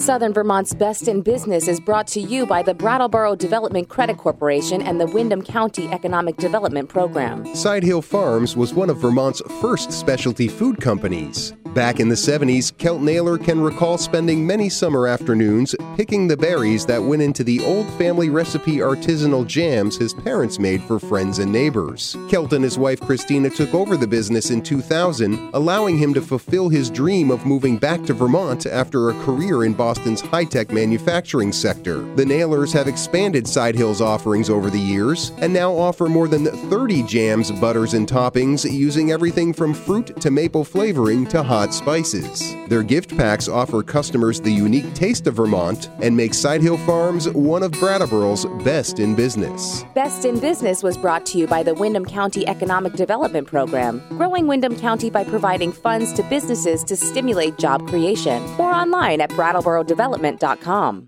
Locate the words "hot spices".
41.42-42.54